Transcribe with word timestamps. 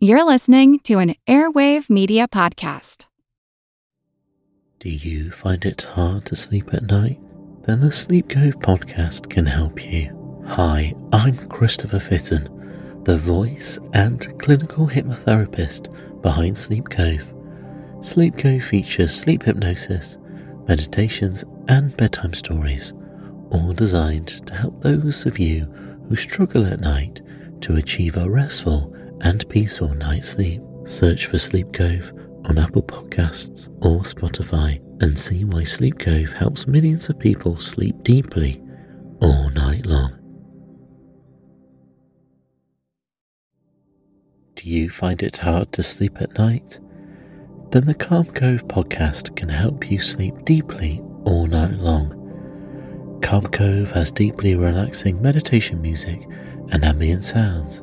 You're 0.00 0.24
listening 0.24 0.78
to 0.84 0.98
an 0.98 1.16
Airwave 1.26 1.90
Media 1.90 2.28
Podcast. 2.28 3.06
Do 4.78 4.90
you 4.90 5.32
find 5.32 5.64
it 5.64 5.82
hard 5.82 6.24
to 6.26 6.36
sleep 6.36 6.72
at 6.72 6.84
night? 6.84 7.18
Then 7.66 7.80
the 7.80 7.90
Sleep 7.90 8.28
Cove 8.28 8.60
podcast 8.60 9.28
can 9.28 9.46
help 9.46 9.84
you. 9.84 10.44
Hi, 10.46 10.94
I'm 11.12 11.36
Christopher 11.48 11.98
Fitton, 11.98 13.02
the 13.02 13.18
voice 13.18 13.80
and 13.92 14.38
clinical 14.38 14.86
hypnotherapist 14.86 16.22
behind 16.22 16.56
Sleep 16.56 16.88
Cove. 16.88 17.34
Sleep 18.00 18.38
Cove 18.38 18.62
features 18.62 19.12
sleep 19.12 19.42
hypnosis, 19.42 20.16
meditations, 20.68 21.42
and 21.66 21.96
bedtime 21.96 22.34
stories, 22.34 22.92
all 23.50 23.72
designed 23.72 24.46
to 24.46 24.54
help 24.54 24.80
those 24.80 25.26
of 25.26 25.40
you 25.40 25.64
who 26.08 26.14
struggle 26.14 26.64
at 26.66 26.78
night 26.78 27.20
to 27.62 27.74
achieve 27.74 28.16
a 28.16 28.30
restful 28.30 28.94
and 29.22 29.48
peaceful 29.48 29.88
night's 29.94 30.30
sleep. 30.30 30.62
Search 30.84 31.26
for 31.26 31.38
Sleep 31.38 31.72
Cove 31.72 32.12
on 32.44 32.58
Apple 32.58 32.82
Podcasts 32.82 33.68
or 33.84 34.00
Spotify 34.00 34.80
and 35.02 35.18
see 35.18 35.44
why 35.44 35.64
Sleep 35.64 35.98
Cove 35.98 36.32
helps 36.32 36.66
millions 36.66 37.08
of 37.08 37.18
people 37.18 37.58
sleep 37.58 38.02
deeply 38.02 38.62
all 39.20 39.50
night 39.50 39.84
long. 39.86 40.14
Do 44.54 44.68
you 44.68 44.90
find 44.90 45.22
it 45.22 45.36
hard 45.36 45.72
to 45.74 45.82
sleep 45.82 46.20
at 46.20 46.38
night? 46.38 46.80
Then 47.70 47.84
the 47.84 47.94
Calm 47.94 48.24
Cove 48.26 48.66
podcast 48.66 49.36
can 49.36 49.48
help 49.48 49.90
you 49.90 50.00
sleep 50.00 50.34
deeply 50.44 51.02
all 51.24 51.46
night 51.46 51.74
long. 51.74 53.20
Calm 53.22 53.46
Cove 53.48 53.90
has 53.90 54.10
deeply 54.10 54.54
relaxing 54.54 55.20
meditation 55.20 55.82
music 55.82 56.26
and 56.70 56.84
ambient 56.84 57.24
sounds 57.24 57.82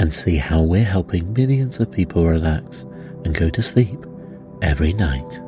and 0.00 0.10
see 0.10 0.38
how 0.38 0.62
we're 0.62 0.82
helping 0.82 1.30
millions 1.34 1.78
of 1.78 1.90
people 1.90 2.24
relax 2.24 2.86
and 3.26 3.34
go 3.34 3.50
to 3.50 3.60
sleep 3.60 3.98
every 4.62 4.94
night. 4.94 5.42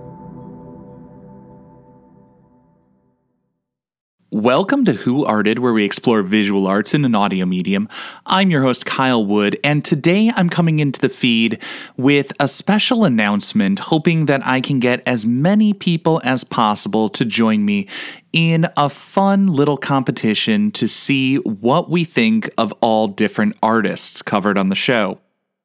Welcome 4.34 4.86
to 4.86 4.94
Who 4.94 5.26
Arted, 5.26 5.58
where 5.58 5.74
we 5.74 5.84
explore 5.84 6.22
visual 6.22 6.66
arts 6.66 6.94
in 6.94 7.04
an 7.04 7.14
audio 7.14 7.44
medium. 7.44 7.86
I'm 8.24 8.50
your 8.50 8.62
host, 8.62 8.86
Kyle 8.86 9.22
Wood, 9.22 9.60
and 9.62 9.84
today 9.84 10.32
I'm 10.34 10.48
coming 10.48 10.80
into 10.80 10.98
the 10.98 11.10
feed 11.10 11.58
with 11.98 12.32
a 12.40 12.48
special 12.48 13.04
announcement, 13.04 13.78
hoping 13.78 14.24
that 14.24 14.40
I 14.46 14.62
can 14.62 14.80
get 14.80 15.06
as 15.06 15.26
many 15.26 15.74
people 15.74 16.18
as 16.24 16.44
possible 16.44 17.10
to 17.10 17.26
join 17.26 17.66
me 17.66 17.86
in 18.32 18.66
a 18.74 18.88
fun 18.88 19.48
little 19.48 19.76
competition 19.76 20.70
to 20.70 20.88
see 20.88 21.36
what 21.36 21.90
we 21.90 22.02
think 22.02 22.48
of 22.56 22.72
all 22.80 23.08
different 23.08 23.54
artists 23.62 24.22
covered 24.22 24.56
on 24.56 24.70
the 24.70 24.74
show. 24.74 25.18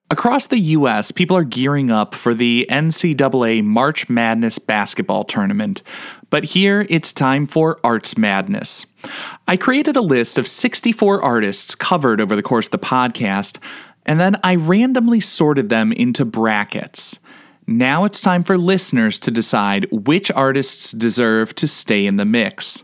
Across 0.09 0.47
the 0.47 0.59
US, 0.59 1.11
people 1.11 1.35
are 1.35 1.43
gearing 1.43 1.89
up 1.89 2.15
for 2.15 2.33
the 2.33 2.65
NCAA 2.69 3.61
March 3.61 4.07
Madness 4.07 4.57
basketball 4.57 5.25
tournament, 5.25 5.81
but 6.29 6.45
here 6.45 6.85
it's 6.89 7.11
time 7.11 7.45
for 7.45 7.77
Arts 7.83 8.17
Madness. 8.17 8.85
I 9.49 9.57
created 9.57 9.97
a 9.97 10.01
list 10.01 10.37
of 10.37 10.47
64 10.47 11.21
artists 11.21 11.75
covered 11.75 12.21
over 12.21 12.37
the 12.37 12.41
course 12.41 12.67
of 12.67 12.71
the 12.71 12.79
podcast, 12.79 13.57
and 14.05 14.17
then 14.17 14.37
I 14.45 14.55
randomly 14.55 15.19
sorted 15.19 15.67
them 15.67 15.91
into 15.91 16.23
brackets. 16.23 17.19
Now 17.67 18.05
it's 18.05 18.21
time 18.21 18.45
for 18.45 18.57
listeners 18.57 19.19
to 19.19 19.29
decide 19.29 19.91
which 19.91 20.31
artists 20.31 20.93
deserve 20.93 21.53
to 21.55 21.67
stay 21.67 22.05
in 22.05 22.15
the 22.15 22.23
mix. 22.23 22.81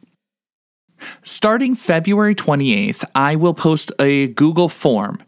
Starting 1.24 1.76
February 1.76 2.36
28th, 2.36 3.04
I 3.16 3.36
will 3.36 3.54
post 3.54 3.92
a 4.00 4.28
Google 4.28 4.70
form, 4.70 5.22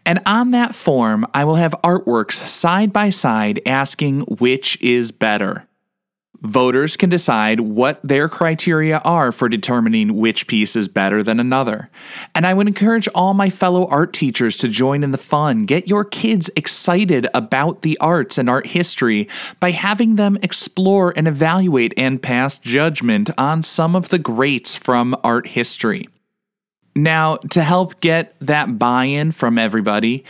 And 0.05 0.21
on 0.27 0.51
that 0.51 0.75
form, 0.75 1.25
I 1.33 1.45
will 1.45 1.55
have 1.55 1.73
artworks 1.83 2.45
side 2.45 2.93
by 2.93 3.09
side 3.09 3.59
asking 3.65 4.21
which 4.21 4.79
is 4.81 5.11
better. 5.11 5.67
Voters 6.43 6.97
can 6.97 7.09
decide 7.09 7.61
what 7.61 8.01
their 8.03 8.27
criteria 8.27 8.97
are 9.05 9.31
for 9.31 9.47
determining 9.47 10.17
which 10.17 10.45
piece 10.45 10.75
is 10.75 10.89
better 10.89 11.23
than 11.23 11.39
another. 11.39 11.89
And 12.35 12.45
I 12.45 12.53
would 12.53 12.67
encourage 12.67 13.07
all 13.15 13.33
my 13.33 13.49
fellow 13.49 13.87
art 13.87 14.11
teachers 14.11 14.57
to 14.57 14.67
join 14.67 15.03
in 15.03 15.11
the 15.11 15.17
fun. 15.17 15.65
Get 15.65 15.87
your 15.87 16.03
kids 16.03 16.49
excited 16.57 17.27
about 17.33 17.81
the 17.81 17.97
arts 17.99 18.37
and 18.37 18.49
art 18.49 18.67
history 18.67 19.29
by 19.61 19.71
having 19.71 20.17
them 20.17 20.37
explore 20.43 21.13
and 21.15 21.29
evaluate 21.29 21.93
and 21.95 22.21
pass 22.21 22.57
judgment 22.57 23.29
on 23.37 23.63
some 23.63 23.95
of 23.95 24.09
the 24.09 24.19
greats 24.19 24.75
from 24.75 25.15
art 25.23 25.47
history. 25.47 26.09
Now, 26.93 27.37
to 27.37 27.63
help 27.63 28.01
get 28.01 28.35
that 28.41 28.77
buy 28.77 29.05
in 29.05 29.31
from 29.31 29.57
everybody 29.57 30.25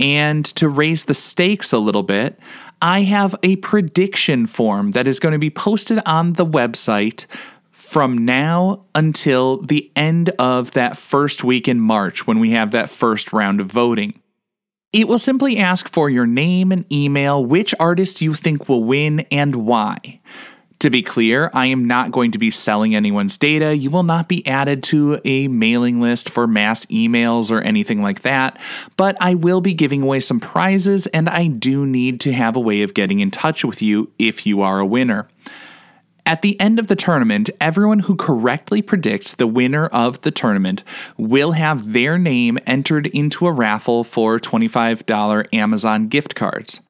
and 0.00 0.44
to 0.46 0.68
raise 0.68 1.04
the 1.04 1.14
stakes 1.14 1.72
a 1.72 1.78
little 1.78 2.02
bit, 2.02 2.38
I 2.80 3.02
have 3.02 3.34
a 3.42 3.56
prediction 3.56 4.46
form 4.46 4.92
that 4.92 5.08
is 5.08 5.18
going 5.18 5.32
to 5.32 5.38
be 5.38 5.50
posted 5.50 6.00
on 6.06 6.34
the 6.34 6.46
website 6.46 7.26
from 7.70 8.18
now 8.18 8.84
until 8.94 9.62
the 9.62 9.90
end 9.96 10.30
of 10.38 10.72
that 10.72 10.96
first 10.96 11.42
week 11.42 11.66
in 11.66 11.80
March 11.80 12.26
when 12.26 12.38
we 12.38 12.50
have 12.50 12.70
that 12.70 12.90
first 12.90 13.32
round 13.32 13.60
of 13.60 13.66
voting. 13.68 14.20
It 14.92 15.08
will 15.08 15.18
simply 15.18 15.58
ask 15.58 15.88
for 15.88 16.08
your 16.08 16.26
name 16.26 16.70
and 16.70 16.90
email, 16.92 17.44
which 17.44 17.74
artist 17.80 18.20
you 18.20 18.34
think 18.34 18.68
will 18.68 18.84
win, 18.84 19.20
and 19.30 19.56
why. 19.56 20.20
To 20.80 20.90
be 20.90 21.02
clear, 21.02 21.50
I 21.52 21.66
am 21.66 21.86
not 21.86 22.12
going 22.12 22.30
to 22.30 22.38
be 22.38 22.52
selling 22.52 22.94
anyone's 22.94 23.36
data. 23.36 23.76
You 23.76 23.90
will 23.90 24.04
not 24.04 24.28
be 24.28 24.46
added 24.46 24.84
to 24.84 25.20
a 25.24 25.48
mailing 25.48 26.00
list 26.00 26.30
for 26.30 26.46
mass 26.46 26.86
emails 26.86 27.50
or 27.50 27.60
anything 27.60 28.00
like 28.00 28.22
that, 28.22 28.56
but 28.96 29.16
I 29.20 29.34
will 29.34 29.60
be 29.60 29.74
giving 29.74 30.02
away 30.02 30.20
some 30.20 30.38
prizes, 30.38 31.08
and 31.08 31.28
I 31.28 31.48
do 31.48 31.84
need 31.84 32.20
to 32.20 32.32
have 32.32 32.54
a 32.54 32.60
way 32.60 32.82
of 32.82 32.94
getting 32.94 33.18
in 33.18 33.32
touch 33.32 33.64
with 33.64 33.82
you 33.82 34.12
if 34.20 34.46
you 34.46 34.62
are 34.62 34.78
a 34.78 34.86
winner. 34.86 35.28
At 36.24 36.42
the 36.42 36.60
end 36.60 36.78
of 36.78 36.86
the 36.86 36.94
tournament, 36.94 37.50
everyone 37.60 38.00
who 38.00 38.14
correctly 38.14 38.80
predicts 38.80 39.34
the 39.34 39.46
winner 39.48 39.86
of 39.86 40.20
the 40.20 40.30
tournament 40.30 40.84
will 41.16 41.52
have 41.52 41.92
their 41.92 42.18
name 42.18 42.56
entered 42.66 43.08
into 43.08 43.48
a 43.48 43.52
raffle 43.52 44.04
for 44.04 44.38
$25 44.38 45.46
Amazon 45.52 46.06
gift 46.06 46.36
cards. 46.36 46.80